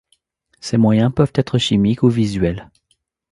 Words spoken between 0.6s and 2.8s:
Ces moyens peuvent être chimiques ou visuels.